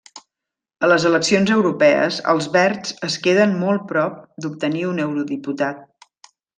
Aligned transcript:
A 0.85 0.87
les 0.87 1.05
eleccions 1.09 1.51
europees 1.57 2.17
Els 2.35 2.49
Verds 2.57 2.97
es 3.11 3.21
queden 3.29 3.55
molt 3.63 3.87
prop 3.95 4.19
d'obtenir 4.45 4.85
un 4.95 5.07
eurodiputat. 5.09 5.89